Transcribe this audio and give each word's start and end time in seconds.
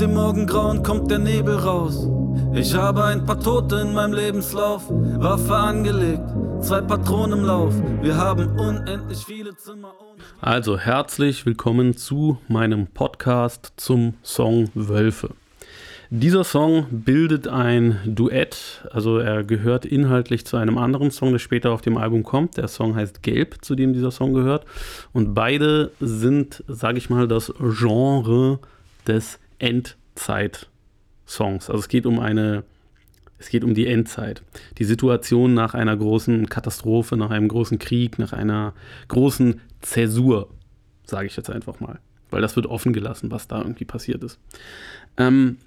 Dem 0.00 0.12
Morgengrauen 0.12 0.82
kommt 0.82 1.10
der 1.10 1.18
Nebel 1.18 1.56
raus. 1.56 2.06
Ich 2.54 2.74
habe 2.74 3.02
ein 3.04 3.24
paar 3.24 3.40
Tote 3.40 3.76
in 3.76 3.94
meinem 3.94 4.12
Lebenslauf. 4.12 4.90
Waffe 4.90 5.56
angelegt, 5.56 6.28
zwei 6.60 6.82
Patronen 6.82 7.38
im 7.38 7.44
Lauf. 7.46 7.72
Wir 8.02 8.14
haben 8.14 8.58
unendlich 8.58 9.24
viele 9.24 9.56
Zimmer. 9.56 9.94
Also 10.42 10.78
herzlich 10.78 11.46
willkommen 11.46 11.96
zu 11.96 12.36
meinem 12.46 12.88
Podcast 12.88 13.72
zum 13.78 14.12
Song 14.22 14.68
Wölfe. 14.74 15.30
Dieser 16.10 16.44
Song 16.44 16.86
bildet 16.90 17.48
ein 17.48 17.98
Duett, 18.04 18.86
also 18.92 19.16
er 19.16 19.44
gehört 19.44 19.86
inhaltlich 19.86 20.44
zu 20.44 20.58
einem 20.58 20.76
anderen 20.76 21.10
Song, 21.10 21.32
der 21.32 21.38
später 21.38 21.70
auf 21.70 21.80
dem 21.80 21.96
Album 21.96 22.22
kommt. 22.22 22.58
Der 22.58 22.68
Song 22.68 22.96
heißt 22.96 23.22
Gelb, 23.22 23.64
zu 23.64 23.74
dem 23.74 23.94
dieser 23.94 24.10
Song 24.10 24.34
gehört. 24.34 24.66
Und 25.14 25.32
beide 25.32 25.90
sind, 26.00 26.62
sage 26.68 26.98
ich 26.98 27.08
mal, 27.08 27.26
das 27.26 27.50
Genre 27.58 28.58
des 29.06 29.38
Endzeit-Songs. 29.58 31.70
Also 31.70 31.80
es 31.80 31.88
geht 31.88 32.06
um 32.06 32.18
eine, 32.18 32.64
es 33.38 33.48
geht 33.48 33.64
um 33.64 33.74
die 33.74 33.86
Endzeit. 33.86 34.42
Die 34.78 34.84
Situation 34.84 35.54
nach 35.54 35.74
einer 35.74 35.96
großen 35.96 36.48
Katastrophe, 36.48 37.16
nach 37.16 37.30
einem 37.30 37.48
großen 37.48 37.78
Krieg, 37.78 38.18
nach 38.18 38.32
einer 38.32 38.74
großen 39.08 39.60
Zäsur, 39.80 40.50
sage 41.04 41.26
ich 41.26 41.36
jetzt 41.36 41.50
einfach 41.50 41.80
mal. 41.80 41.98
Weil 42.30 42.42
das 42.42 42.56
wird 42.56 42.66
offen 42.66 42.92
gelassen, 42.92 43.30
was 43.30 43.48
da 43.48 43.58
irgendwie 43.58 43.84
passiert 43.84 44.24
ist. 44.24 44.38
Ähm, 45.16 45.58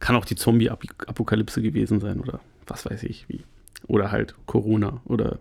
kann 0.00 0.16
auch 0.16 0.24
die 0.24 0.36
Zombie-Apokalypse 0.36 1.62
gewesen 1.62 2.00
sein 2.00 2.20
oder 2.20 2.40
was 2.66 2.84
weiß 2.84 3.04
ich 3.04 3.28
wie. 3.28 3.42
Oder 3.86 4.12
halt 4.12 4.34
Corona 4.46 5.00
oder 5.04 5.38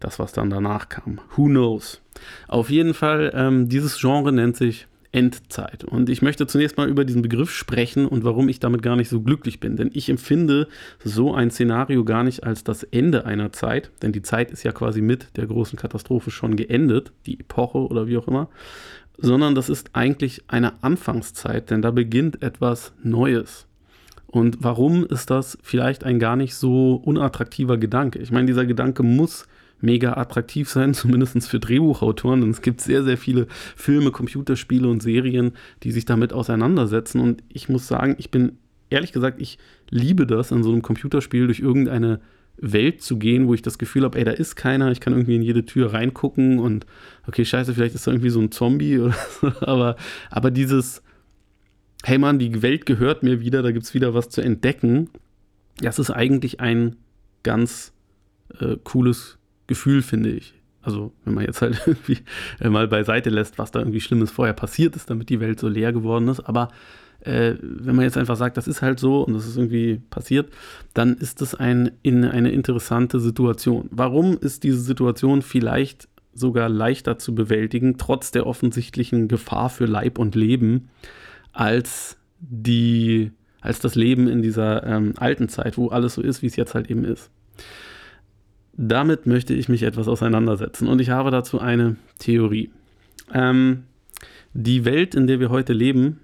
das, 0.00 0.18
was 0.18 0.32
dann 0.32 0.50
danach 0.50 0.88
kam. 0.88 1.20
Who 1.36 1.46
knows? 1.46 2.02
Auf 2.48 2.70
jeden 2.70 2.94
Fall, 2.94 3.32
ähm, 3.34 3.68
dieses 3.68 3.98
Genre 3.98 4.32
nennt 4.32 4.56
sich 4.56 4.86
Endzeit. 5.16 5.82
Und 5.82 6.10
ich 6.10 6.20
möchte 6.20 6.46
zunächst 6.46 6.76
mal 6.76 6.90
über 6.90 7.06
diesen 7.06 7.22
Begriff 7.22 7.50
sprechen 7.50 8.04
und 8.06 8.22
warum 8.22 8.50
ich 8.50 8.60
damit 8.60 8.82
gar 8.82 8.96
nicht 8.96 9.08
so 9.08 9.22
glücklich 9.22 9.60
bin. 9.60 9.76
Denn 9.76 9.90
ich 9.94 10.10
empfinde 10.10 10.68
so 11.02 11.34
ein 11.34 11.50
Szenario 11.50 12.04
gar 12.04 12.22
nicht 12.22 12.44
als 12.44 12.64
das 12.64 12.82
Ende 12.82 13.24
einer 13.24 13.50
Zeit, 13.50 13.90
denn 14.02 14.12
die 14.12 14.20
Zeit 14.20 14.50
ist 14.50 14.62
ja 14.62 14.72
quasi 14.72 15.00
mit 15.00 15.34
der 15.38 15.46
großen 15.46 15.78
Katastrophe 15.78 16.30
schon 16.30 16.54
geendet, 16.54 17.12
die 17.24 17.40
Epoche 17.40 17.78
oder 17.78 18.06
wie 18.08 18.18
auch 18.18 18.28
immer, 18.28 18.50
sondern 19.16 19.54
das 19.54 19.70
ist 19.70 19.88
eigentlich 19.94 20.42
eine 20.48 20.84
Anfangszeit, 20.84 21.70
denn 21.70 21.80
da 21.80 21.92
beginnt 21.92 22.42
etwas 22.42 22.92
Neues. 23.02 23.66
Und 24.26 24.58
warum 24.60 25.06
ist 25.06 25.30
das 25.30 25.56
vielleicht 25.62 26.04
ein 26.04 26.18
gar 26.18 26.36
nicht 26.36 26.56
so 26.56 26.96
unattraktiver 26.96 27.78
Gedanke? 27.78 28.18
Ich 28.18 28.32
meine, 28.32 28.46
dieser 28.46 28.66
Gedanke 28.66 29.02
muss 29.02 29.46
mega 29.80 30.14
attraktiv 30.14 30.68
sein, 30.68 30.94
zumindest 30.94 31.48
für 31.48 31.60
Drehbuchautoren. 31.60 32.40
Denn 32.40 32.50
es 32.50 32.62
gibt 32.62 32.80
sehr, 32.80 33.04
sehr 33.04 33.18
viele 33.18 33.46
Filme, 33.76 34.10
Computerspiele 34.10 34.88
und 34.88 35.02
Serien, 35.02 35.52
die 35.82 35.92
sich 35.92 36.04
damit 36.04 36.32
auseinandersetzen. 36.32 37.20
Und 37.20 37.42
ich 37.48 37.68
muss 37.68 37.86
sagen, 37.86 38.16
ich 38.18 38.30
bin 38.30 38.58
ehrlich 38.90 39.12
gesagt, 39.12 39.40
ich 39.40 39.58
liebe 39.90 40.26
das, 40.26 40.50
in 40.50 40.62
so 40.62 40.70
einem 40.70 40.82
Computerspiel 40.82 41.46
durch 41.46 41.60
irgendeine 41.60 42.20
Welt 42.58 43.02
zu 43.02 43.18
gehen, 43.18 43.46
wo 43.46 43.54
ich 43.54 43.62
das 43.62 43.78
Gefühl 43.78 44.04
habe, 44.04 44.18
ey, 44.18 44.24
da 44.24 44.30
ist 44.30 44.56
keiner, 44.56 44.90
ich 44.90 45.00
kann 45.00 45.12
irgendwie 45.12 45.36
in 45.36 45.42
jede 45.42 45.64
Tür 45.66 45.92
reingucken 45.92 46.58
und 46.58 46.86
okay, 47.26 47.44
scheiße, 47.44 47.74
vielleicht 47.74 47.94
ist 47.94 48.06
da 48.06 48.12
irgendwie 48.12 48.30
so 48.30 48.40
ein 48.40 48.50
Zombie 48.50 48.98
oder 49.00 49.14
so, 49.40 49.52
aber, 49.60 49.96
aber 50.30 50.50
dieses, 50.50 51.02
hey 52.02 52.18
Mann, 52.18 52.38
die 52.38 52.62
Welt 52.62 52.86
gehört 52.86 53.22
mir 53.22 53.40
wieder, 53.40 53.62
da 53.62 53.72
gibt 53.72 53.84
es 53.84 53.94
wieder 53.94 54.14
was 54.14 54.30
zu 54.30 54.40
entdecken, 54.40 55.10
das 55.80 55.98
ist 55.98 56.10
eigentlich 56.10 56.60
ein 56.60 56.96
ganz 57.42 57.92
äh, 58.58 58.76
cooles 58.82 59.38
Gefühl, 59.66 60.02
finde 60.02 60.30
ich. 60.30 60.54
Also, 60.82 61.12
wenn 61.24 61.34
man 61.34 61.44
jetzt 61.44 61.62
halt 61.62 61.82
irgendwie 61.86 62.18
äh, 62.60 62.68
mal 62.68 62.88
beiseite 62.88 63.30
lässt, 63.30 63.58
was 63.58 63.70
da 63.70 63.80
irgendwie 63.80 64.00
Schlimmes 64.00 64.30
vorher 64.30 64.54
passiert 64.54 64.96
ist, 64.96 65.10
damit 65.10 65.28
die 65.28 65.40
Welt 65.40 65.60
so 65.60 65.68
leer 65.68 65.92
geworden 65.92 66.28
ist. 66.28 66.40
Aber 66.40 66.68
äh, 67.20 67.54
wenn 67.60 67.96
man 67.96 68.04
jetzt 68.04 68.16
einfach 68.16 68.36
sagt, 68.36 68.56
das 68.56 68.68
ist 68.68 68.82
halt 68.82 69.00
so 69.00 69.22
und 69.22 69.34
das 69.34 69.46
ist 69.46 69.56
irgendwie 69.56 70.00
passiert, 70.10 70.50
dann 70.94 71.16
ist 71.16 71.40
das 71.40 71.54
ein, 71.54 71.92
in 72.02 72.24
eine 72.24 72.50
interessante 72.50 73.20
Situation. 73.20 73.88
Warum 73.90 74.38
ist 74.38 74.62
diese 74.64 74.80
Situation 74.80 75.42
vielleicht 75.42 76.08
sogar 76.32 76.68
leichter 76.68 77.18
zu 77.18 77.34
bewältigen, 77.34 77.96
trotz 77.96 78.30
der 78.30 78.46
offensichtlichen 78.46 79.26
Gefahr 79.26 79.70
für 79.70 79.86
Leib 79.86 80.18
und 80.18 80.34
Leben? 80.34 80.90
als 81.56 82.18
die, 82.38 83.32
als 83.60 83.80
das 83.80 83.94
Leben 83.94 84.28
in 84.28 84.42
dieser 84.42 84.84
ähm, 84.84 85.14
alten 85.16 85.48
Zeit, 85.48 85.78
wo 85.78 85.88
alles 85.88 86.14
so 86.14 86.22
ist, 86.22 86.42
wie 86.42 86.46
es 86.46 86.56
jetzt 86.56 86.74
halt 86.74 86.90
eben 86.90 87.04
ist. 87.04 87.30
Damit 88.76 89.26
möchte 89.26 89.54
ich 89.54 89.68
mich 89.68 89.82
etwas 89.82 90.06
auseinandersetzen. 90.06 90.86
Und 90.86 91.00
ich 91.00 91.10
habe 91.10 91.30
dazu 91.30 91.60
eine 91.60 91.96
Theorie. 92.18 92.70
Ähm, 93.32 93.84
die 94.52 94.84
Welt, 94.84 95.14
in 95.14 95.26
der 95.26 95.40
wir 95.40 95.50
heute 95.50 95.72
leben, 95.72 96.20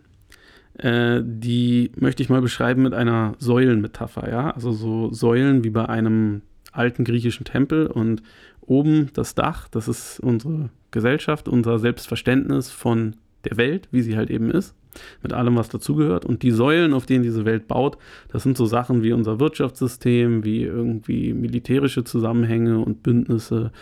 äh, 0.79 1.21
die 1.25 1.93
möchte 1.97 2.23
ich 2.23 2.29
mal 2.29 2.43
beschreiben 2.43 2.83
mit 2.83 2.95
einer 2.95 3.35
Säulenmetapher, 3.39 4.31
ja, 4.31 4.51
also 4.51 4.73
so 4.73 5.13
Säulen 5.13 5.65
wie 5.65 5.71
bei 5.71 5.89
einem 5.89 6.43
alten 6.73 7.05
griechischen 7.05 7.45
Tempel 7.45 7.87
und 7.87 8.23
oben 8.61 9.11
das 9.13 9.35
Dach, 9.35 9.69
das 9.69 9.89
ist 9.89 10.21
unsere 10.21 10.71
Gesellschaft, 10.91 11.49
unser 11.49 11.79
Selbstverständnis 11.79 12.71
von 12.71 13.17
der 13.45 13.57
Welt, 13.57 13.89
wie 13.91 14.03
sie 14.03 14.17
halt 14.17 14.31
eben 14.31 14.51
ist 14.51 14.75
mit 15.23 15.33
allem, 15.33 15.57
was 15.57 15.69
dazugehört. 15.69 16.25
Und 16.25 16.43
die 16.43 16.51
Säulen, 16.51 16.93
auf 16.93 17.07
denen 17.07 17.23
diese 17.23 17.45
Welt 17.45 17.69
baut, 17.69 17.99
das 18.29 18.43
sind 18.43 18.57
so 18.57 18.67
Sachen 18.67 19.03
wie 19.03 19.13
unser 19.13 19.41
Wirtschaftssystem, 19.41 20.45
wie 20.45 20.63
irgendwie 20.63 21.33
militärische 21.33 22.05
Zusammenhänge 22.05 22.79
und 22.79 23.03
Bündnisse, 23.03 23.73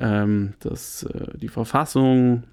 ähm, 0.00 0.54
das, 0.60 1.04
äh, 1.04 1.38
die 1.38 1.48
Verfassung, 1.48 2.44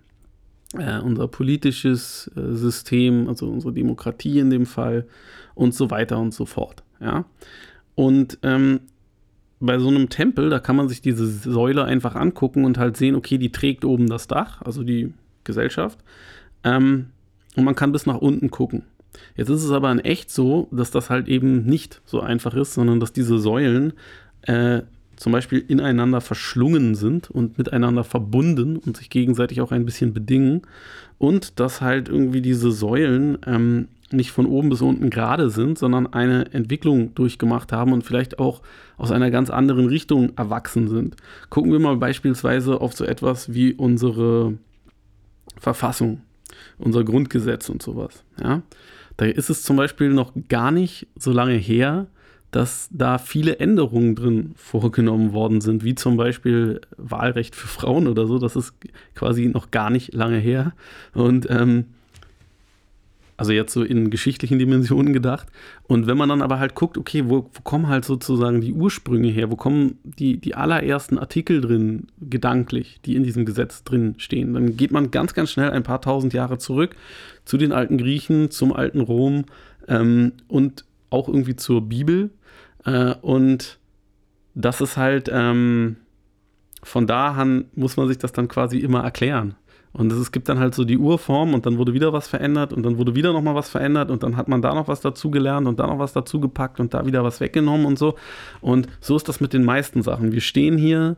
äh, 0.77 0.99
unser 0.99 1.27
politisches 1.27 2.31
äh, 2.35 2.53
System, 2.53 3.27
also 3.27 3.47
unsere 3.47 3.73
Demokratie 3.73 4.39
in 4.39 4.49
dem 4.49 4.65
Fall 4.65 5.07
und 5.55 5.73
so 5.73 5.89
weiter 5.91 6.19
und 6.19 6.33
so 6.33 6.45
fort. 6.45 6.83
Ja? 6.99 7.25
Und 7.95 8.39
ähm, 8.43 8.81
bei 9.59 9.77
so 9.77 9.89
einem 9.89 10.09
Tempel, 10.09 10.49
da 10.49 10.59
kann 10.59 10.75
man 10.75 10.89
sich 10.89 11.01
diese 11.01 11.27
Säule 11.27 11.85
einfach 11.85 12.15
angucken 12.15 12.65
und 12.65 12.77
halt 12.77 12.97
sehen, 12.97 13.15
okay, 13.15 13.37
die 13.37 13.51
trägt 13.51 13.85
oben 13.85 14.07
das 14.07 14.27
Dach, 14.27 14.61
also 14.61 14.83
die 14.83 15.13
Gesellschaft. 15.43 15.99
Ähm, 16.63 17.07
und 17.55 17.63
man 17.63 17.75
kann 17.75 17.91
bis 17.91 18.05
nach 18.05 18.17
unten 18.17 18.51
gucken. 18.51 18.83
Jetzt 19.35 19.49
ist 19.49 19.63
es 19.63 19.71
aber 19.71 19.91
in 19.91 19.99
echt 19.99 20.31
so, 20.31 20.67
dass 20.71 20.91
das 20.91 21.09
halt 21.09 21.27
eben 21.27 21.65
nicht 21.65 22.01
so 22.05 22.21
einfach 22.21 22.53
ist, 22.53 22.73
sondern 22.73 22.99
dass 22.99 23.13
diese 23.13 23.39
Säulen 23.39 23.93
äh, 24.43 24.81
zum 25.15 25.31
Beispiel 25.31 25.63
ineinander 25.67 26.21
verschlungen 26.21 26.95
sind 26.95 27.29
und 27.29 27.57
miteinander 27.57 28.03
verbunden 28.03 28.77
und 28.77 28.97
sich 28.97 29.09
gegenseitig 29.09 29.61
auch 29.61 29.71
ein 29.71 29.85
bisschen 29.85 30.13
bedingen. 30.13 30.61
Und 31.17 31.59
dass 31.59 31.81
halt 31.81 32.09
irgendwie 32.09 32.41
diese 32.41 32.71
Säulen 32.71 33.37
ähm, 33.45 33.89
nicht 34.11 34.31
von 34.31 34.45
oben 34.45 34.69
bis 34.69 34.81
unten 34.81 35.09
gerade 35.09 35.49
sind, 35.49 35.77
sondern 35.77 36.07
eine 36.07 36.51
Entwicklung 36.53 37.13
durchgemacht 37.13 37.71
haben 37.71 37.93
und 37.93 38.03
vielleicht 38.03 38.39
auch 38.39 38.61
aus 38.97 39.11
einer 39.11 39.29
ganz 39.29 39.49
anderen 39.49 39.85
Richtung 39.85 40.35
erwachsen 40.37 40.87
sind. 40.87 41.15
Gucken 41.49 41.71
wir 41.71 41.79
mal 41.79 41.97
beispielsweise 41.97 42.81
auf 42.81 42.93
so 42.93 43.05
etwas 43.05 43.53
wie 43.53 43.73
unsere 43.73 44.57
Verfassung 45.57 46.21
unser 46.77 47.03
Grundgesetz 47.03 47.69
und 47.69 47.81
sowas. 47.81 48.23
Ja? 48.41 48.61
Da 49.17 49.25
ist 49.25 49.49
es 49.49 49.63
zum 49.63 49.77
Beispiel 49.77 50.09
noch 50.09 50.33
gar 50.49 50.71
nicht 50.71 51.07
so 51.15 51.31
lange 51.31 51.55
her, 51.55 52.07
dass 52.51 52.89
da 52.91 53.17
viele 53.17 53.59
Änderungen 53.59 54.15
drin 54.15 54.51
vorgenommen 54.55 55.31
worden 55.31 55.61
sind, 55.61 55.83
wie 55.83 55.95
zum 55.95 56.17
Beispiel 56.17 56.81
Wahlrecht 56.97 57.55
für 57.55 57.67
Frauen 57.67 58.07
oder 58.07 58.27
so. 58.27 58.39
Das 58.39 58.55
ist 58.55 58.73
quasi 59.15 59.47
noch 59.47 59.71
gar 59.71 59.89
nicht 59.89 60.13
lange 60.13 60.37
her. 60.37 60.73
Und 61.13 61.49
ähm, 61.49 61.85
also 63.41 63.53
jetzt 63.53 63.73
so 63.73 63.81
in 63.81 64.11
geschichtlichen 64.11 64.59
Dimensionen 64.59 65.13
gedacht. 65.13 65.47
Und 65.87 66.05
wenn 66.05 66.15
man 66.15 66.29
dann 66.29 66.43
aber 66.43 66.59
halt 66.59 66.75
guckt, 66.75 66.95
okay, 66.95 67.23
wo, 67.25 67.49
wo, 67.51 67.61
kommen 67.63 67.87
halt 67.87 68.05
sozusagen 68.05 68.61
die 68.61 68.71
Ursprünge 68.71 69.29
her? 69.29 69.49
Wo 69.49 69.55
kommen 69.55 69.97
die, 70.03 70.37
die 70.37 70.53
allerersten 70.53 71.17
Artikel 71.17 71.59
drin, 71.59 72.05
gedanklich, 72.19 72.99
die 73.03 73.15
in 73.15 73.23
diesem 73.23 73.45
Gesetz 73.45 73.83
drin 73.83 74.13
stehen? 74.17 74.53
Dann 74.53 74.77
geht 74.77 74.91
man 74.91 75.09
ganz, 75.09 75.33
ganz 75.33 75.49
schnell 75.49 75.71
ein 75.71 75.81
paar 75.81 76.01
tausend 76.01 76.33
Jahre 76.33 76.59
zurück 76.59 76.95
zu 77.43 77.57
den 77.57 77.71
alten 77.71 77.97
Griechen, 77.97 78.51
zum 78.51 78.73
alten 78.73 78.99
Rom 78.99 79.45
ähm, 79.87 80.33
und 80.47 80.85
auch 81.09 81.27
irgendwie 81.27 81.55
zur 81.55 81.81
Bibel. 81.81 82.29
Äh, 82.85 83.15
und 83.23 83.79
das 84.53 84.81
ist 84.81 84.97
halt, 84.97 85.31
ähm, 85.33 85.95
von 86.83 87.07
da 87.07 87.31
an 87.31 87.65
muss 87.73 87.97
man 87.97 88.07
sich 88.07 88.19
das 88.19 88.33
dann 88.33 88.47
quasi 88.47 88.77
immer 88.77 89.03
erklären. 89.03 89.55
Und 89.93 90.11
es 90.13 90.31
gibt 90.31 90.47
dann 90.47 90.59
halt 90.59 90.73
so 90.73 90.85
die 90.85 90.97
Urform 90.97 91.53
und 91.53 91.65
dann 91.65 91.77
wurde 91.77 91.93
wieder 91.93 92.13
was 92.13 92.27
verändert 92.27 92.71
und 92.71 92.83
dann 92.83 92.97
wurde 92.97 93.13
wieder 93.13 93.33
nochmal 93.33 93.55
was 93.55 93.69
verändert 93.69 94.09
und 94.09 94.23
dann 94.23 94.37
hat 94.37 94.47
man 94.47 94.61
da 94.61 94.73
noch 94.73 94.87
was 94.87 95.01
dazugelernt 95.01 95.67
und 95.67 95.79
da 95.79 95.87
noch 95.87 95.99
was 95.99 96.13
dazugepackt 96.13 96.79
und 96.79 96.93
da 96.93 97.05
wieder 97.05 97.23
was 97.23 97.41
weggenommen 97.41 97.85
und 97.85 97.99
so. 97.99 98.15
Und 98.61 98.87
so 99.01 99.15
ist 99.15 99.27
das 99.27 99.41
mit 99.41 99.51
den 99.51 99.65
meisten 99.65 100.01
Sachen. 100.01 100.31
Wir 100.31 100.41
stehen 100.41 100.77
hier 100.77 101.17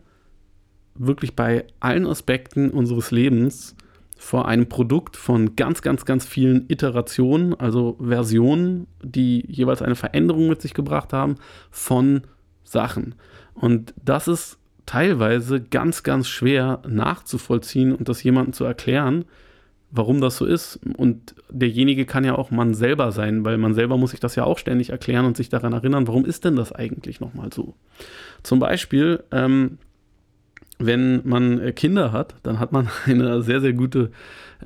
wirklich 0.95 1.35
bei 1.35 1.65
allen 1.79 2.07
Aspekten 2.07 2.71
unseres 2.71 3.11
Lebens 3.11 3.75
vor 4.17 4.47
einem 4.47 4.67
Produkt 4.67 5.17
von 5.17 5.55
ganz, 5.55 5.81
ganz, 5.81 6.05
ganz 6.05 6.25
vielen 6.25 6.65
Iterationen, 6.69 7.53
also 7.59 7.97
Versionen, 8.01 8.87
die 9.03 9.45
jeweils 9.47 9.81
eine 9.81 9.95
Veränderung 9.95 10.47
mit 10.47 10.61
sich 10.61 10.73
gebracht 10.73 11.13
haben 11.13 11.35
von 11.71 12.21
Sachen. 12.63 13.15
Und 13.53 13.93
das 14.03 14.27
ist 14.27 14.57
teilweise 14.85 15.61
ganz, 15.61 16.03
ganz 16.03 16.27
schwer 16.27 16.81
nachzuvollziehen 16.87 17.93
und 17.93 18.09
das 18.09 18.23
jemandem 18.23 18.53
zu 18.53 18.65
erklären, 18.65 19.25
warum 19.91 20.21
das 20.21 20.37
so 20.37 20.45
ist. 20.45 20.79
Und 20.97 21.35
derjenige 21.49 22.05
kann 22.05 22.25
ja 22.25 22.35
auch 22.35 22.51
man 22.51 22.73
selber 22.73 23.11
sein, 23.11 23.45
weil 23.45 23.57
man 23.57 23.73
selber 23.73 23.97
muss 23.97 24.11
sich 24.11 24.19
das 24.19 24.35
ja 24.35 24.43
auch 24.43 24.57
ständig 24.57 24.89
erklären 24.89 25.25
und 25.25 25.37
sich 25.37 25.49
daran 25.49 25.73
erinnern, 25.73 26.07
warum 26.07 26.25
ist 26.25 26.45
denn 26.45 26.55
das 26.55 26.71
eigentlich 26.71 27.19
nochmal 27.19 27.53
so? 27.53 27.75
Zum 28.41 28.59
Beispiel, 28.59 29.23
ähm, 29.31 29.77
wenn 30.79 31.21
man 31.27 31.59
äh, 31.59 31.71
Kinder 31.71 32.11
hat, 32.11 32.35
dann 32.43 32.59
hat 32.59 32.71
man 32.71 32.89
eine 33.05 33.41
sehr, 33.43 33.61
sehr 33.61 33.73
gute 33.73 34.11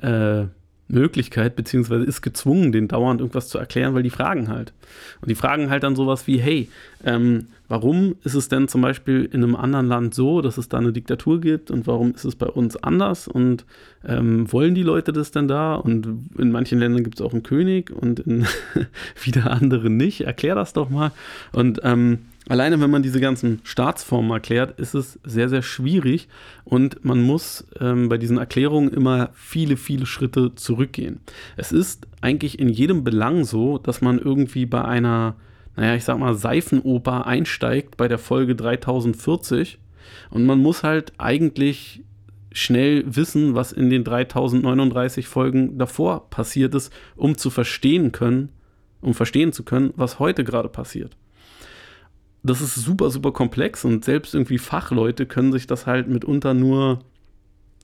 äh, 0.00 0.46
Möglichkeit, 0.88 1.54
beziehungsweise 1.54 2.04
ist 2.04 2.22
gezwungen, 2.22 2.72
den 2.72 2.88
dauernd 2.88 3.20
irgendwas 3.20 3.48
zu 3.48 3.58
erklären, 3.58 3.94
weil 3.94 4.02
die 4.02 4.10
fragen 4.10 4.48
halt. 4.48 4.72
Und 5.20 5.30
die 5.30 5.34
fragen 5.34 5.70
halt 5.70 5.82
dann 5.82 5.96
sowas 5.96 6.26
wie, 6.26 6.38
hey, 6.38 6.68
ähm, 7.04 7.48
warum 7.68 8.16
ist 8.24 8.34
es 8.34 8.48
denn 8.48 8.68
zum 8.68 8.80
Beispiel 8.80 9.28
in 9.30 9.44
einem 9.44 9.54
anderen 9.54 9.86
Land 9.86 10.14
so, 10.14 10.40
dass 10.40 10.56
es 10.56 10.68
da 10.68 10.78
eine 10.78 10.92
Diktatur 10.92 11.40
gibt 11.40 11.70
und 11.70 11.86
warum 11.86 12.14
ist 12.14 12.24
es 12.24 12.34
bei 12.34 12.46
uns 12.46 12.76
anders 12.76 13.28
und 13.28 13.66
ähm, 14.06 14.50
wollen 14.50 14.74
die 14.74 14.82
Leute 14.82 15.12
das 15.12 15.30
denn 15.30 15.46
da? 15.46 15.74
Und 15.74 16.30
in 16.38 16.50
manchen 16.50 16.78
Ländern 16.78 17.04
gibt 17.04 17.20
es 17.20 17.24
auch 17.24 17.32
einen 17.32 17.42
König 17.42 17.90
und 17.90 18.20
in 18.20 18.46
wieder 19.22 19.50
anderen 19.50 19.96
nicht. 19.96 20.22
Erklär 20.22 20.54
das 20.54 20.72
doch 20.72 20.88
mal. 20.88 21.12
Und 21.52 21.80
ähm, 21.84 22.20
Alleine, 22.48 22.80
wenn 22.80 22.90
man 22.90 23.02
diese 23.02 23.20
ganzen 23.20 23.60
Staatsformen 23.62 24.30
erklärt, 24.30 24.80
ist 24.80 24.94
es 24.94 25.20
sehr, 25.22 25.50
sehr 25.50 25.60
schwierig 25.60 26.28
und 26.64 27.04
man 27.04 27.20
muss 27.20 27.66
ähm, 27.78 28.08
bei 28.08 28.16
diesen 28.16 28.38
Erklärungen 28.38 28.90
immer 28.90 29.28
viele, 29.34 29.76
viele 29.76 30.06
Schritte 30.06 30.54
zurückgehen. 30.54 31.20
Es 31.58 31.72
ist 31.72 32.08
eigentlich 32.22 32.58
in 32.58 32.70
jedem 32.70 33.04
Belang 33.04 33.44
so, 33.44 33.76
dass 33.76 34.00
man 34.00 34.18
irgendwie 34.18 34.64
bei 34.64 34.82
einer, 34.82 35.36
naja, 35.76 35.94
ich 35.94 36.04
sag 36.04 36.18
mal, 36.18 36.34
Seifenoper 36.34 37.26
einsteigt 37.26 37.98
bei 37.98 38.08
der 38.08 38.18
Folge 38.18 38.56
3040 38.56 39.78
und 40.30 40.46
man 40.46 40.58
muss 40.58 40.82
halt 40.82 41.12
eigentlich 41.18 42.02
schnell 42.50 43.04
wissen, 43.06 43.56
was 43.56 43.72
in 43.72 43.90
den 43.90 44.04
3039 44.04 45.28
Folgen 45.28 45.76
davor 45.76 46.30
passiert 46.30 46.74
ist, 46.74 46.90
um 47.14 47.36
zu 47.36 47.50
verstehen 47.50 48.10
können, 48.10 48.48
um 49.02 49.12
verstehen 49.12 49.52
zu 49.52 49.64
können, 49.64 49.92
was 49.96 50.18
heute 50.18 50.44
gerade 50.44 50.70
passiert 50.70 51.14
das 52.42 52.60
ist 52.60 52.74
super, 52.74 53.10
super 53.10 53.32
komplex 53.32 53.84
und 53.84 54.04
selbst 54.04 54.34
irgendwie 54.34 54.58
Fachleute 54.58 55.26
können 55.26 55.52
sich 55.52 55.66
das 55.66 55.86
halt 55.86 56.08
mitunter 56.08 56.54
nur 56.54 57.00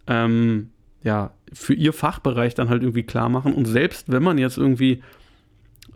ähm, 0.06 0.70
ja, 1.04 1.32
für 1.52 1.74
ihr 1.74 1.92
Fachbereich 1.92 2.54
dann 2.54 2.70
halt 2.70 2.82
irgendwie 2.82 3.04
klar 3.04 3.28
machen. 3.28 3.52
Und 3.52 3.66
selbst 3.66 4.10
wenn 4.10 4.22
man 4.22 4.38
jetzt 4.38 4.58
irgendwie, 4.58 5.02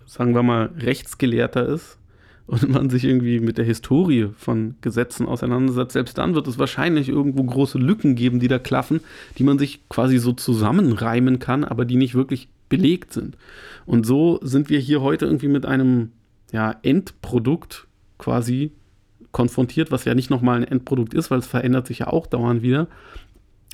sagen 0.06 0.34
wir 0.34 0.42
mal, 0.42 0.70
Rechtsgelehrter 0.78 1.66
ist 1.66 1.98
und 2.46 2.68
man 2.68 2.90
sich 2.90 3.04
irgendwie 3.04 3.40
mit 3.40 3.58
der 3.58 3.64
Historie 3.64 4.28
von 4.36 4.76
Gesetzen 4.82 5.26
auseinandersetzt, 5.26 5.94
selbst 5.94 6.18
dann 6.18 6.34
wird 6.34 6.46
es 6.46 6.58
wahrscheinlich 6.58 7.08
irgendwo 7.08 7.42
große 7.42 7.78
Lücken 7.78 8.14
geben, 8.14 8.38
die 8.38 8.48
da 8.48 8.58
klaffen, 8.58 9.00
die 9.38 9.44
man 9.44 9.58
sich 9.58 9.88
quasi 9.88 10.18
so 10.18 10.32
zusammenreimen 10.32 11.38
kann, 11.38 11.64
aber 11.64 11.84
die 11.84 11.96
nicht 11.96 12.14
wirklich 12.14 12.48
belegt 12.68 13.14
sind. 13.14 13.36
Und 13.86 14.04
so 14.04 14.38
sind 14.42 14.68
wir 14.68 14.78
hier 14.78 15.00
heute 15.00 15.24
irgendwie 15.24 15.48
mit 15.48 15.64
einem 15.64 16.12
ja, 16.52 16.76
Endprodukt 16.82 17.87
quasi 18.18 18.72
konfrontiert, 19.32 19.90
was 19.90 20.04
ja 20.04 20.14
nicht 20.14 20.30
nochmal 20.30 20.58
ein 20.58 20.64
Endprodukt 20.64 21.14
ist, 21.14 21.30
weil 21.30 21.38
es 21.38 21.46
verändert 21.46 21.86
sich 21.86 22.00
ja 22.00 22.08
auch 22.08 22.26
dauernd 22.26 22.62
wieder, 22.62 22.88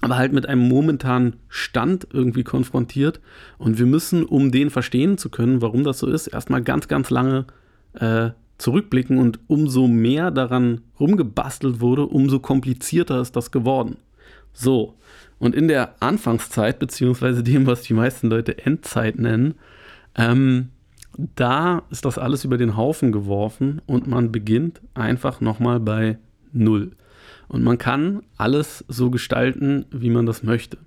aber 0.00 0.16
halt 0.16 0.32
mit 0.32 0.48
einem 0.48 0.68
momentanen 0.68 1.36
Stand 1.48 2.08
irgendwie 2.12 2.44
konfrontiert. 2.44 3.20
Und 3.58 3.78
wir 3.78 3.86
müssen, 3.86 4.24
um 4.24 4.50
den 4.50 4.70
verstehen 4.70 5.16
zu 5.16 5.30
können, 5.30 5.62
warum 5.62 5.84
das 5.84 5.98
so 5.98 6.06
ist, 6.06 6.26
erstmal 6.26 6.62
ganz, 6.62 6.88
ganz 6.88 7.10
lange 7.10 7.46
äh, 7.94 8.30
zurückblicken 8.58 9.18
und 9.18 9.40
umso 9.46 9.88
mehr 9.88 10.30
daran 10.30 10.82
rumgebastelt 11.00 11.80
wurde, 11.80 12.06
umso 12.06 12.38
komplizierter 12.38 13.20
ist 13.20 13.36
das 13.36 13.50
geworden. 13.50 13.96
So, 14.52 14.94
und 15.38 15.54
in 15.54 15.68
der 15.68 15.96
Anfangszeit, 16.00 16.78
beziehungsweise 16.78 17.42
dem, 17.42 17.66
was 17.66 17.82
die 17.82 17.94
meisten 17.94 18.28
Leute 18.28 18.64
Endzeit 18.64 19.18
nennen, 19.18 19.54
ähm, 20.16 20.68
da 21.18 21.82
ist 21.90 22.04
das 22.04 22.18
alles 22.18 22.44
über 22.44 22.56
den 22.56 22.76
Haufen 22.76 23.12
geworfen 23.12 23.80
und 23.86 24.06
man 24.06 24.32
beginnt 24.32 24.80
einfach 24.94 25.40
nochmal 25.40 25.80
bei 25.80 26.18
Null. 26.52 26.92
Und 27.48 27.62
man 27.62 27.78
kann 27.78 28.22
alles 28.36 28.84
so 28.88 29.10
gestalten, 29.10 29.84
wie 29.90 30.10
man 30.10 30.26
das 30.26 30.42
möchte. 30.42 30.78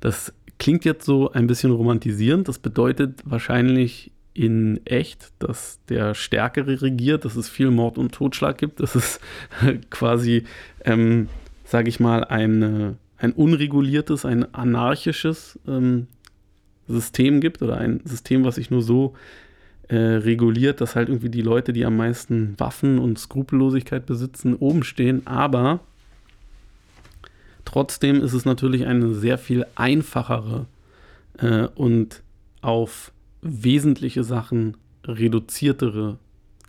Das 0.00 0.32
klingt 0.58 0.84
jetzt 0.84 1.04
so 1.04 1.32
ein 1.32 1.46
bisschen 1.46 1.72
romantisierend. 1.72 2.48
Das 2.48 2.58
bedeutet 2.58 3.22
wahrscheinlich 3.24 4.12
in 4.34 4.80
echt, 4.86 5.32
dass 5.38 5.80
der 5.88 6.14
Stärkere 6.14 6.80
regiert, 6.80 7.24
dass 7.24 7.36
es 7.36 7.48
viel 7.48 7.70
Mord 7.70 7.98
und 7.98 8.12
Totschlag 8.12 8.58
gibt, 8.58 8.80
dass 8.80 8.94
es 8.94 9.20
quasi, 9.90 10.44
ähm, 10.84 11.28
sage 11.64 11.88
ich 11.88 12.00
mal, 12.00 12.24
ein, 12.24 12.96
ein 13.18 13.32
unreguliertes, 13.32 14.24
ein 14.24 14.54
anarchisches 14.54 15.58
ähm, 15.66 16.06
System 16.88 17.40
gibt 17.40 17.62
oder 17.62 17.78
ein 17.78 18.00
System, 18.04 18.44
was 18.44 18.56
sich 18.56 18.70
nur 18.70 18.82
so 18.82 19.14
äh, 19.92 19.96
reguliert, 19.96 20.80
dass 20.80 20.96
halt 20.96 21.10
irgendwie 21.10 21.28
die 21.28 21.42
Leute, 21.42 21.74
die 21.74 21.84
am 21.84 21.98
meisten 21.98 22.58
Waffen 22.58 22.98
und 22.98 23.18
Skrupellosigkeit 23.18 24.06
besitzen, 24.06 24.54
oben 24.54 24.84
stehen. 24.84 25.26
Aber 25.26 25.80
trotzdem 27.66 28.22
ist 28.22 28.32
es 28.32 28.46
natürlich 28.46 28.86
eine 28.86 29.12
sehr 29.12 29.36
viel 29.36 29.66
einfachere 29.74 30.64
äh, 31.36 31.66
und 31.74 32.22
auf 32.62 33.12
wesentliche 33.42 34.24
Sachen 34.24 34.78
reduziertere 35.04 36.16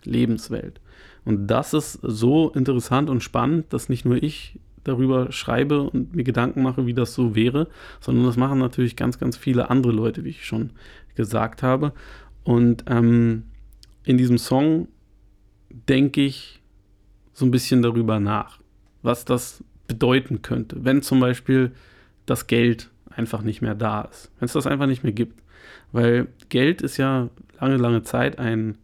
Lebenswelt. 0.02 0.82
Und 1.24 1.46
das 1.46 1.72
ist 1.72 1.98
so 2.02 2.50
interessant 2.50 3.08
und 3.08 3.22
spannend, 3.22 3.72
dass 3.72 3.88
nicht 3.88 4.04
nur 4.04 4.22
ich 4.22 4.58
darüber 4.82 5.32
schreibe 5.32 5.80
und 5.80 6.14
mir 6.14 6.24
Gedanken 6.24 6.62
mache, 6.62 6.84
wie 6.84 6.92
das 6.92 7.14
so 7.14 7.34
wäre, 7.34 7.68
sondern 8.02 8.26
das 8.26 8.36
machen 8.36 8.58
natürlich 8.58 8.96
ganz, 8.96 9.18
ganz 9.18 9.38
viele 9.38 9.70
andere 9.70 9.92
Leute, 9.92 10.24
wie 10.24 10.28
ich 10.28 10.44
schon 10.44 10.72
gesagt 11.14 11.62
habe. 11.62 11.94
Und 12.44 12.84
ähm, 12.88 13.44
in 14.04 14.18
diesem 14.18 14.38
Song 14.38 14.88
denke 15.70 16.20
ich 16.20 16.62
so 17.32 17.44
ein 17.44 17.50
bisschen 17.50 17.82
darüber 17.82 18.20
nach, 18.20 18.60
was 19.02 19.24
das 19.24 19.64
bedeuten 19.88 20.42
könnte, 20.42 20.84
wenn 20.84 21.02
zum 21.02 21.20
Beispiel 21.20 21.72
das 22.26 22.46
Geld 22.46 22.90
einfach 23.10 23.42
nicht 23.42 23.60
mehr 23.60 23.74
da 23.74 24.02
ist, 24.02 24.30
wenn 24.38 24.46
es 24.46 24.52
das 24.52 24.66
einfach 24.66 24.86
nicht 24.86 25.02
mehr 25.02 25.12
gibt. 25.12 25.42
Weil 25.92 26.28
Geld 26.48 26.82
ist 26.82 26.96
ja 26.96 27.28
lange, 27.60 27.76
lange 27.76 28.02
Zeit 28.02 28.38
ein 28.38 28.78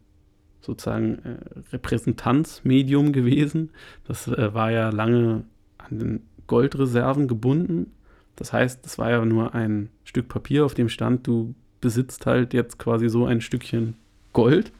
sozusagen 0.61 1.19
äh, 1.19 1.37
Repräsentanzmedium 1.71 3.13
gewesen. 3.13 3.71
Das 4.07 4.27
äh, 4.27 4.53
war 4.53 4.71
ja 4.71 4.89
lange 4.89 5.43
an 5.77 5.99
den 5.99 6.21
Goldreserven 6.47 7.27
gebunden. 7.27 7.91
Das 8.35 8.53
heißt, 8.53 8.85
das 8.85 8.97
war 8.97 9.09
ja 9.09 9.25
nur 9.25 9.53
ein 9.53 9.89
Stück 10.03 10.27
Papier, 10.27 10.65
auf 10.65 10.73
dem 10.73 10.89
stand, 10.89 11.27
du 11.27 11.55
besitzt 11.81 12.25
halt 12.25 12.53
jetzt 12.53 12.77
quasi 12.79 13.09
so 13.09 13.25
ein 13.25 13.41
Stückchen 13.41 13.95
Gold. 14.33 14.71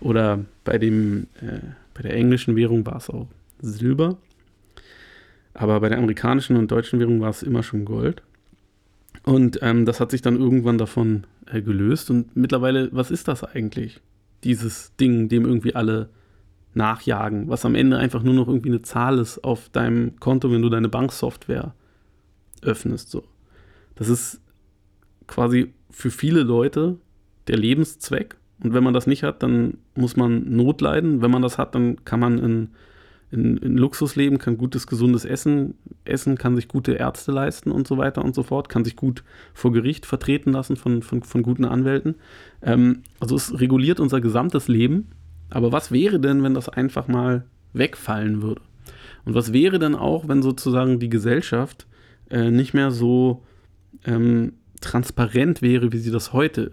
Oder 0.00 0.40
bei 0.64 0.78
dem, 0.78 1.26
äh, 1.40 1.58
bei 1.92 2.02
der 2.02 2.14
englischen 2.14 2.56
Währung 2.56 2.86
war 2.86 2.96
es 2.96 3.10
auch 3.10 3.28
Silber. 3.60 4.16
Aber 5.52 5.80
bei 5.80 5.88
der 5.88 5.98
amerikanischen 5.98 6.56
und 6.56 6.70
deutschen 6.70 6.98
Währung 6.98 7.20
war 7.20 7.30
es 7.30 7.42
immer 7.42 7.62
schon 7.62 7.84
Gold. 7.84 8.22
Und 9.24 9.58
ähm, 9.62 9.86
das 9.86 10.00
hat 10.00 10.10
sich 10.10 10.22
dann 10.22 10.38
irgendwann 10.38 10.78
davon 10.78 11.26
äh, 11.46 11.62
gelöst. 11.62 12.10
Und 12.10 12.36
mittlerweile, 12.36 12.90
was 12.92 13.10
ist 13.10 13.28
das 13.28 13.44
eigentlich? 13.44 14.00
Dieses 14.42 14.94
Ding, 14.96 15.28
dem 15.28 15.46
irgendwie 15.46 15.74
alle 15.74 16.10
nachjagen, 16.74 17.48
was 17.48 17.64
am 17.64 17.76
Ende 17.76 17.98
einfach 17.98 18.22
nur 18.22 18.34
noch 18.34 18.48
irgendwie 18.48 18.68
eine 18.68 18.82
Zahl 18.82 19.18
ist 19.18 19.42
auf 19.44 19.68
deinem 19.68 20.18
Konto, 20.18 20.50
wenn 20.50 20.62
du 20.62 20.68
deine 20.68 20.88
Banksoftware 20.88 21.72
öffnest. 22.62 23.10
So. 23.10 23.22
Das 23.94 24.08
ist 24.08 24.40
quasi 25.26 25.72
für 25.94 26.10
viele 26.10 26.42
Leute 26.42 26.96
der 27.48 27.56
Lebenszweck. 27.56 28.36
Und 28.62 28.74
wenn 28.74 28.84
man 28.84 28.94
das 28.94 29.06
nicht 29.06 29.22
hat, 29.22 29.42
dann 29.42 29.78
muss 29.94 30.16
man 30.16 30.54
Not 30.54 30.80
leiden. 30.80 31.22
Wenn 31.22 31.30
man 31.30 31.42
das 31.42 31.56
hat, 31.56 31.74
dann 31.74 32.04
kann 32.04 32.20
man 32.20 32.38
in, 32.38 32.68
in, 33.30 33.56
in 33.58 33.76
Luxus 33.76 34.16
leben, 34.16 34.38
kann 34.38 34.58
gutes, 34.58 34.86
gesundes 34.86 35.24
Essen 35.24 35.74
essen, 36.04 36.36
kann 36.36 36.56
sich 36.56 36.68
gute 36.68 36.92
Ärzte 36.92 37.32
leisten 37.32 37.70
und 37.70 37.86
so 37.86 37.96
weiter 37.96 38.24
und 38.24 38.34
so 38.34 38.42
fort, 38.42 38.68
kann 38.68 38.84
sich 38.84 38.96
gut 38.96 39.22
vor 39.54 39.72
Gericht 39.72 40.04
vertreten 40.04 40.52
lassen 40.52 40.76
von, 40.76 41.02
von, 41.02 41.22
von 41.22 41.42
guten 41.42 41.64
Anwälten. 41.64 42.16
Ähm, 42.62 43.02
also 43.20 43.36
es 43.36 43.60
reguliert 43.60 44.00
unser 44.00 44.20
gesamtes 44.20 44.68
Leben. 44.68 45.10
Aber 45.50 45.72
was 45.72 45.92
wäre 45.92 46.18
denn, 46.18 46.42
wenn 46.42 46.54
das 46.54 46.68
einfach 46.68 47.06
mal 47.06 47.44
wegfallen 47.72 48.42
würde? 48.42 48.62
Und 49.24 49.34
was 49.34 49.52
wäre 49.52 49.78
denn 49.78 49.94
auch, 49.94 50.28
wenn 50.28 50.42
sozusagen 50.42 50.98
die 50.98 51.08
Gesellschaft 51.08 51.86
äh, 52.30 52.50
nicht 52.50 52.74
mehr 52.74 52.90
so 52.90 53.42
ähm, 54.04 54.54
transparent 54.84 55.62
wäre, 55.62 55.92
wie 55.92 55.98
sie 55.98 56.10
das 56.10 56.32
heute 56.32 56.72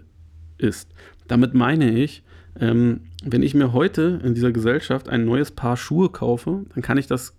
ist. 0.58 0.90
Damit 1.28 1.54
meine 1.54 1.98
ich, 1.98 2.22
ähm, 2.60 3.00
wenn 3.24 3.42
ich 3.42 3.54
mir 3.54 3.72
heute 3.72 4.20
in 4.24 4.34
dieser 4.34 4.52
Gesellschaft 4.52 5.08
ein 5.08 5.24
neues 5.24 5.50
Paar 5.50 5.76
Schuhe 5.76 6.10
kaufe, 6.10 6.64
dann 6.74 6.82
kann 6.82 6.98
ich 6.98 7.06
das 7.06 7.36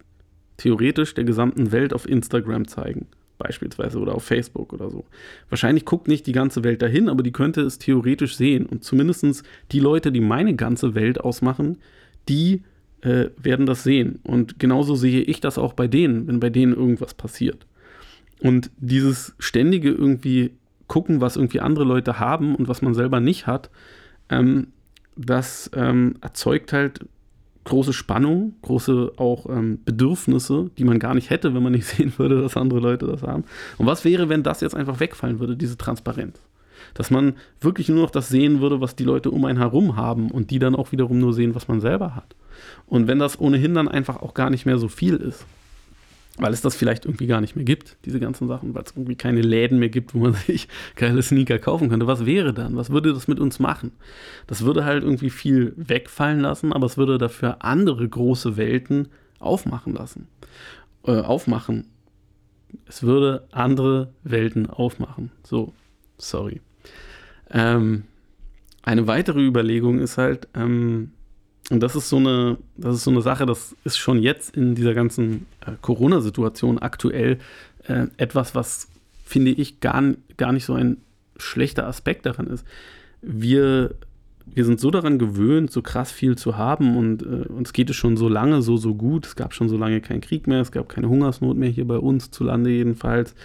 theoretisch 0.58 1.14
der 1.14 1.24
gesamten 1.24 1.72
Welt 1.72 1.94
auf 1.94 2.08
Instagram 2.08 2.68
zeigen, 2.68 3.08
beispielsweise 3.38 4.00
oder 4.00 4.16
auf 4.16 4.24
Facebook 4.24 4.74
oder 4.74 4.90
so. 4.90 5.06
Wahrscheinlich 5.50 5.86
guckt 5.86 6.08
nicht 6.08 6.26
die 6.28 6.32
ganze 6.32 6.64
Welt 6.64 6.82
dahin, 6.82 7.10
aber 7.10 7.24
die 7.24 7.32
könnte 7.32 7.62
es 7.62 7.80
theoretisch 7.80 8.36
sehen. 8.36 8.66
Und 8.66 8.84
zumindest 8.84 9.44
die 9.72 9.80
Leute, 9.80 10.12
die 10.12 10.22
meine 10.22 10.56
ganze 10.56 10.96
Welt 10.96 11.20
ausmachen, 11.20 11.78
die 12.30 12.64
äh, 13.02 13.30
werden 13.38 13.66
das 13.66 13.84
sehen. 13.84 14.20
Und 14.24 14.60
genauso 14.60 14.96
sehe 14.96 15.22
ich 15.22 15.42
das 15.42 15.58
auch 15.58 15.74
bei 15.74 15.88
denen, 15.88 16.28
wenn 16.28 16.40
bei 16.40 16.50
denen 16.50 16.74
irgendwas 16.74 17.14
passiert. 17.14 17.66
Und 18.40 18.72
dieses 18.78 19.36
ständige 19.40 19.90
irgendwie 19.90 20.52
gucken, 20.94 21.22
was 21.22 21.38
irgendwie 21.38 21.60
andere 21.60 21.86
Leute 21.86 22.20
haben 22.20 22.54
und 22.54 22.68
was 22.68 22.84
man 22.84 22.94
selber 22.94 23.20
nicht 23.20 23.48
hat, 23.48 23.72
ähm, 24.30 24.68
das 25.16 25.72
ähm, 25.74 26.18
erzeugt 26.22 26.72
halt 26.72 27.00
große 27.64 27.94
Spannung, 27.94 28.54
große 28.62 29.14
auch 29.18 29.50
ähm, 29.50 29.80
Bedürfnisse, 29.84 30.70
die 30.78 30.84
man 30.84 31.00
gar 31.00 31.16
nicht 31.16 31.32
hätte, 31.32 31.56
wenn 31.56 31.64
man 31.64 31.72
nicht 31.72 31.88
sehen 31.96 32.14
würde, 32.18 32.40
dass 32.44 32.58
andere 32.58 32.80
Leute 32.80 33.08
das 33.08 33.24
haben. 33.24 33.44
Und 33.80 33.88
was 33.88 34.06
wäre, 34.06 34.30
wenn 34.30 34.44
das 34.44 34.62
jetzt 34.62 34.76
einfach 34.76 35.00
wegfallen 35.00 35.40
würde, 35.40 35.58
diese 35.58 35.78
Transparenz? 35.78 36.40
Dass 36.94 37.10
man 37.10 37.38
wirklich 37.60 37.90
nur 37.90 38.04
noch 38.04 38.12
das 38.12 38.30
sehen 38.30 38.62
würde, 38.62 38.80
was 38.80 38.96
die 38.96 39.04
Leute 39.04 39.32
um 39.32 39.46
einen 39.46 39.58
herum 39.58 39.96
haben 39.96 40.30
und 40.30 40.52
die 40.52 40.60
dann 40.60 40.76
auch 40.76 40.92
wiederum 40.92 41.18
nur 41.18 41.34
sehen, 41.34 41.56
was 41.56 41.68
man 41.68 41.82
selber 41.82 42.16
hat. 42.16 42.36
Und 42.86 43.08
wenn 43.08 43.18
das 43.18 43.40
ohnehin 43.40 43.74
dann 43.74 43.88
einfach 43.88 44.22
auch 44.22 44.36
gar 44.36 44.52
nicht 44.52 44.68
mehr 44.68 44.78
so 44.78 44.90
viel 44.90 45.16
ist, 45.16 45.48
weil 46.38 46.52
es 46.52 46.62
das 46.62 46.76
vielleicht 46.76 47.06
irgendwie 47.06 47.28
gar 47.28 47.42
nicht 47.42 47.56
mehr 47.56 47.66
gibt, 47.66 47.98
diese 48.06 48.20
ganzen 48.20 48.48
Sachen, 48.48 48.74
weil 48.74 48.84
es 48.84 48.92
irgendwie 48.96 49.16
keine 49.16 49.42
Läden 49.42 49.78
mehr 49.78 49.90
gibt, 49.90 50.16
wo 50.16 50.20
man 50.20 50.34
sich 50.48 50.68
geile 50.96 51.22
Sneaker 51.22 51.60
kaufen 51.60 51.90
könnte. 51.90 52.08
Was 52.08 52.26
wäre 52.26 52.54
dann? 52.54 52.76
Was 52.76 52.90
würde 52.90 53.14
das 53.14 53.28
mit 53.28 53.40
uns 53.40 53.60
machen? 53.60 53.92
Das 54.48 54.66
würde 54.66 54.86
halt 54.86 55.04
irgendwie 55.04 55.30
viel 55.30 55.74
wegfallen 55.78 56.40
lassen, 56.40 56.74
aber 56.74 56.88
es 56.88 56.98
würde 56.98 57.18
dafür 57.18 57.64
andere 57.64 58.08
große 58.08 58.58
Welten 58.58 59.10
aufmachen 59.40 59.94
lassen. 59.94 60.28
Äh, 61.06 61.20
aufmachen. 61.20 61.88
Es 62.88 63.04
würde 63.04 63.48
andere 63.52 64.12
Welten 64.24 64.68
aufmachen. 64.68 65.32
So, 65.44 65.74
sorry. 66.18 66.62
Ähm, 67.52 68.04
eine 68.82 69.06
weitere 69.06 69.42
Überlegung 69.46 70.00
ist 70.00 70.18
halt, 70.18 70.48
ähm, 70.56 71.12
und 71.70 71.82
das 71.82 71.96
ist 71.96 72.10
so 72.10 72.18
eine, 72.18 72.58
das 72.76 72.96
ist 72.96 73.04
so 73.04 73.12
eine 73.12 73.22
Sache, 73.22 73.46
das 73.46 73.76
ist 73.84 73.98
schon 73.98 74.22
jetzt 74.22 74.56
in 74.56 74.76
dieser 74.76 74.94
ganzen 74.94 75.46
äh, 75.66 75.72
Corona-Situation 75.82 76.80
aktuell 76.80 77.40
äh, 77.88 78.08
etwas, 78.18 78.54
was, 78.54 78.90
finde 79.24 79.52
ich, 79.52 79.80
gar, 79.80 80.04
gar 80.36 80.52
nicht 80.52 80.66
so 80.66 80.74
ein 80.74 80.98
schlechter 81.38 81.88
Aspekt 81.88 82.26
daran 82.26 82.48
ist. 82.48 82.66
Wir, 83.22 83.96
wir 84.46 84.66
sind 84.66 84.82
so 84.82 84.92
daran 84.92 85.18
gewöhnt, 85.18 85.72
so 85.72 85.82
krass 85.82 86.12
viel 86.12 86.38
zu 86.38 86.58
haben 86.58 86.98
und 86.98 87.24
äh, 87.24 87.48
uns 87.48 87.72
geht 87.72 87.90
es 87.90 87.96
schon 87.96 88.18
so 88.18 88.28
lange 88.28 88.62
so, 88.62 88.76
so 88.76 88.94
gut. 88.94 89.26
Es 89.26 89.38
gab 89.38 89.54
schon 89.54 89.70
so 89.70 89.78
lange 89.78 90.02
keinen 90.02 90.22
Krieg 90.22 90.48
mehr, 90.48 90.60
es 90.60 90.72
gab 90.72 90.90
keine 90.90 91.08
Hungersnot 91.08 91.56
mehr 91.56 91.70
hier 91.70 91.88
bei 91.88 91.98
uns 91.98 92.30
zu 92.30 92.44
Lande 92.44 92.72
jedenfalls. 92.72 93.36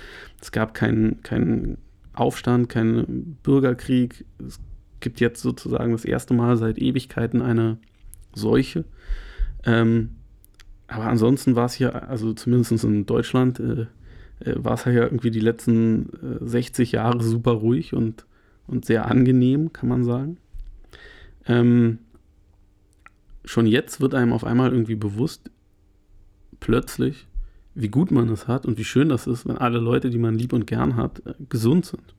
Es 0.40 0.50
gab 0.50 0.74
keinen 0.74 1.22
kein 1.22 1.78
Aufstand, 2.14 2.68
keinen 2.68 3.38
Bürgerkrieg. 3.44 4.24
Es 4.44 4.58
gibt 4.98 5.20
jetzt 5.20 5.40
sozusagen 5.40 5.92
das 5.92 6.04
erste 6.04 6.34
Mal 6.34 6.56
seit 6.56 6.78
Ewigkeiten 6.78 7.42
eine 7.42 7.78
Seuche. 8.38 8.84
Ähm, 9.64 10.10
aber 10.86 11.04
ansonsten 11.04 11.54
war 11.54 11.66
es 11.66 11.74
hier, 11.74 12.08
also 12.08 12.32
zumindest 12.32 12.82
in 12.82 13.04
Deutschland, 13.04 13.60
äh, 13.60 13.86
äh, 14.40 14.54
war 14.56 14.74
es 14.74 14.84
ja 14.84 14.92
irgendwie 14.92 15.30
die 15.30 15.40
letzten 15.40 16.40
äh, 16.40 16.46
60 16.46 16.92
Jahre 16.92 17.22
super 17.22 17.52
ruhig 17.52 17.92
und, 17.92 18.24
und 18.66 18.84
sehr 18.84 19.06
angenehm, 19.06 19.72
kann 19.72 19.88
man 19.88 20.04
sagen. 20.04 20.38
Ähm, 21.46 21.98
schon 23.44 23.66
jetzt 23.66 24.00
wird 24.00 24.14
einem 24.14 24.32
auf 24.32 24.44
einmal 24.44 24.72
irgendwie 24.72 24.94
bewusst, 24.94 25.50
plötzlich, 26.60 27.26
wie 27.74 27.88
gut 27.88 28.10
man 28.10 28.28
es 28.28 28.48
hat 28.48 28.66
und 28.66 28.78
wie 28.78 28.84
schön 28.84 29.08
das 29.08 29.26
ist, 29.26 29.46
wenn 29.46 29.58
alle 29.58 29.78
Leute, 29.78 30.10
die 30.10 30.18
man 30.18 30.36
lieb 30.36 30.52
und 30.52 30.66
gern 30.66 30.96
hat, 30.96 31.24
äh, 31.26 31.34
gesund 31.48 31.86
sind. 31.86 32.14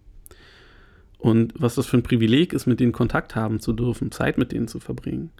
Und 1.17 1.53
was 1.57 1.75
das 1.75 1.85
für 1.85 1.97
ein 1.97 2.03
Privileg 2.03 2.53
ist, 2.53 2.65
mit 2.65 2.79
denen 2.79 2.93
Kontakt 2.93 3.35
haben 3.35 3.59
zu 3.59 3.73
dürfen, 3.73 4.11
Zeit 4.11 4.37
mit 4.37 4.53
denen 4.53 4.69
zu 4.69 4.79
verbringen. 4.79 5.31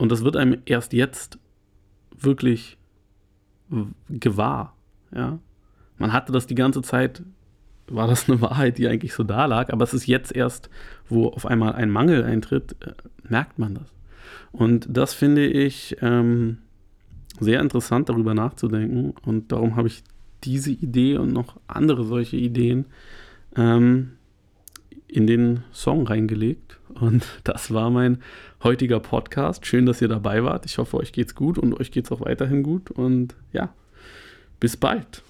Und 0.00 0.10
das 0.10 0.24
wird 0.24 0.34
einem 0.34 0.62
erst 0.64 0.94
jetzt 0.94 1.38
wirklich 2.18 2.78
gewahr. 4.08 4.74
Ja? 5.14 5.38
Man 5.98 6.14
hatte 6.14 6.32
das 6.32 6.46
die 6.46 6.54
ganze 6.54 6.80
Zeit, 6.80 7.22
war 7.86 8.06
das 8.06 8.26
eine 8.26 8.40
Wahrheit, 8.40 8.78
die 8.78 8.88
eigentlich 8.88 9.12
so 9.12 9.24
da 9.24 9.44
lag, 9.44 9.70
aber 9.70 9.84
es 9.84 9.92
ist 9.92 10.06
jetzt 10.06 10.34
erst, 10.34 10.70
wo 11.06 11.28
auf 11.28 11.44
einmal 11.44 11.74
ein 11.74 11.90
Mangel 11.90 12.24
eintritt, 12.24 12.76
äh, 12.80 12.94
merkt 13.28 13.58
man 13.58 13.74
das. 13.74 13.92
Und 14.52 14.86
das 14.88 15.12
finde 15.12 15.46
ich 15.46 15.98
ähm, 16.00 16.58
sehr 17.38 17.60
interessant, 17.60 18.08
darüber 18.08 18.32
nachzudenken. 18.32 19.12
Und 19.26 19.52
darum 19.52 19.76
habe 19.76 19.88
ich 19.88 20.02
diese 20.44 20.70
Idee 20.70 21.18
und 21.18 21.30
noch 21.30 21.60
andere 21.66 22.04
solche 22.04 22.38
Ideen 22.38 22.86
ähm, 23.54 24.12
in 25.10 25.26
den 25.26 25.64
Song 25.72 26.06
reingelegt. 26.06 26.78
Und 26.94 27.24
das 27.44 27.72
war 27.72 27.90
mein 27.90 28.18
heutiger 28.62 29.00
Podcast. 29.00 29.66
Schön, 29.66 29.86
dass 29.86 30.00
ihr 30.00 30.08
dabei 30.08 30.44
wart. 30.44 30.66
Ich 30.66 30.78
hoffe, 30.78 30.96
euch 30.96 31.12
geht's 31.12 31.34
gut 31.34 31.58
und 31.58 31.78
euch 31.78 31.90
geht's 31.90 32.12
auch 32.12 32.20
weiterhin 32.20 32.62
gut. 32.62 32.90
Und 32.90 33.34
ja, 33.52 33.72
bis 34.58 34.76
bald. 34.76 35.22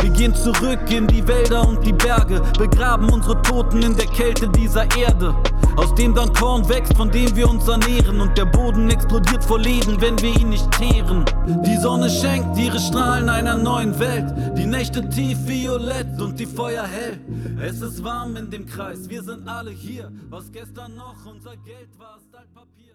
Wir 0.00 0.10
gehen 0.10 0.34
zurück 0.34 0.90
in 0.90 1.06
die 1.06 1.26
Wälder 1.26 1.66
und 1.68 1.84
die 1.84 1.92
Berge, 1.92 2.42
begraben 2.58 3.10
unsere 3.10 3.40
Toten 3.42 3.82
in 3.82 3.96
der 3.96 4.06
Kälte 4.06 4.48
dieser 4.48 4.84
Erde. 4.96 5.34
Aus 5.76 5.94
dem 5.94 6.14
dann 6.14 6.32
Korn 6.34 6.68
wächst, 6.68 6.96
von 6.96 7.10
dem 7.10 7.34
wir 7.36 7.48
uns 7.48 7.66
ernähren. 7.68 8.20
Und 8.20 8.36
der 8.36 8.44
Boden 8.44 8.90
explodiert 8.90 9.42
vor 9.44 9.58
Leben, 9.58 10.00
wenn 10.00 10.20
wir 10.20 10.36
ihn 10.36 10.50
nicht 10.50 10.70
teeren. 10.72 11.24
Die 11.64 11.76
Sonne 11.76 12.10
schenkt 12.10 12.58
ihre 12.58 12.78
Strahlen 12.78 13.28
einer 13.28 13.56
neuen 13.56 13.98
Welt. 13.98 14.32
Die 14.56 14.66
Nächte 14.66 15.08
tief 15.08 15.38
violett 15.46 16.20
und 16.20 16.38
die 16.38 16.46
Feuer 16.46 16.84
hell. 16.84 17.18
Es 17.62 17.80
ist 17.80 18.02
warm 18.02 18.36
in 18.36 18.50
dem 18.50 18.66
Kreis, 18.66 19.08
wir 19.08 19.22
sind 19.22 19.48
alle 19.48 19.70
hier. 19.70 20.10
Was 20.28 20.50
gestern 20.52 20.96
noch 20.96 21.16
unser 21.24 21.56
Geld 21.56 21.90
war, 21.98 22.18
ist 22.18 22.34
Altpapier. 22.34 22.89